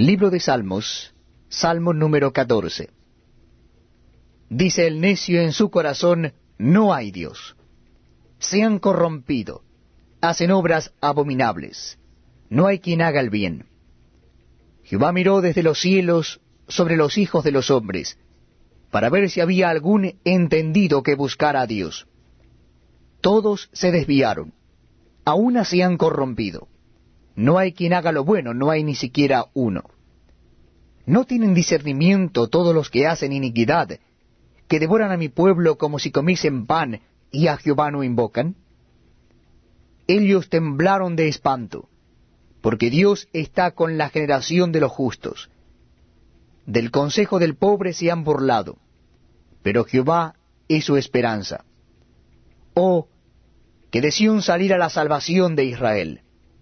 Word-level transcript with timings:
Libro 0.00 0.30
de 0.30 0.40
Salmos, 0.40 1.12
Salmo 1.50 1.92
número 1.92 2.32
14. 2.32 2.88
Dice 4.48 4.86
el 4.86 4.98
necio 4.98 5.42
en 5.42 5.52
su 5.52 5.70
corazón, 5.70 6.32
no 6.56 6.94
hay 6.94 7.10
Dios. 7.10 7.54
Se 8.38 8.62
han 8.62 8.78
corrompido, 8.78 9.62
hacen 10.22 10.52
obras 10.52 10.94
abominables. 11.02 11.98
No 12.48 12.66
hay 12.66 12.78
quien 12.78 13.02
haga 13.02 13.20
el 13.20 13.28
bien. 13.28 13.66
Jehová 14.84 15.12
miró 15.12 15.42
desde 15.42 15.62
los 15.62 15.78
cielos 15.78 16.40
sobre 16.66 16.96
los 16.96 17.18
hijos 17.18 17.44
de 17.44 17.52
los 17.52 17.70
hombres, 17.70 18.16
para 18.90 19.10
ver 19.10 19.28
si 19.28 19.42
había 19.42 19.68
algún 19.68 20.14
entendido 20.24 21.02
que 21.02 21.14
buscara 21.14 21.60
a 21.60 21.66
Dios. 21.66 22.06
Todos 23.20 23.68
se 23.74 23.92
desviaron, 23.92 24.54
aún 25.26 25.62
se 25.66 25.82
han 25.82 25.98
corrompido. 25.98 26.68
No 27.40 27.56
hay 27.56 27.72
quien 27.72 27.94
haga 27.94 28.12
lo 28.12 28.22
bueno, 28.22 28.52
no 28.52 28.68
hay 28.68 28.84
ni 28.84 28.94
siquiera 28.94 29.46
uno. 29.54 29.84
¿No 31.06 31.24
tienen 31.24 31.54
discernimiento 31.54 32.48
todos 32.48 32.74
los 32.74 32.90
que 32.90 33.06
hacen 33.06 33.32
iniquidad, 33.32 33.98
que 34.68 34.78
devoran 34.78 35.10
a 35.10 35.16
mi 35.16 35.30
pueblo 35.30 35.78
como 35.78 35.98
si 35.98 36.10
comiesen 36.10 36.66
pan 36.66 37.00
y 37.32 37.46
a 37.46 37.56
Jehová 37.56 37.90
no 37.90 38.04
invocan? 38.04 38.56
Ellos 40.06 40.50
temblaron 40.50 41.16
de 41.16 41.28
espanto, 41.28 41.88
porque 42.60 42.90
Dios 42.90 43.26
está 43.32 43.70
con 43.70 43.96
la 43.96 44.10
generación 44.10 44.70
de 44.70 44.80
los 44.80 44.92
justos. 44.92 45.48
Del 46.66 46.90
consejo 46.90 47.38
del 47.38 47.56
pobre 47.56 47.94
se 47.94 48.10
han 48.10 48.22
burlado, 48.22 48.76
pero 49.62 49.86
Jehová 49.86 50.34
es 50.68 50.84
su 50.84 50.98
esperanza. 50.98 51.64
Oh, 52.74 53.08
que 53.90 54.02
de 54.02 54.12
Sión 54.12 54.42
saliera 54.42 54.76
la 54.76 54.90
salvación 54.90 55.56
de 55.56 55.64
Israel 55.64 56.20